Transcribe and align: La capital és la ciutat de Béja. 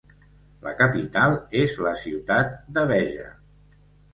La 0.67 0.71
capital 0.79 1.35
és 1.65 1.75
la 1.89 1.93
ciutat 2.05 2.57
de 2.79 2.87
Béja. 2.93 3.29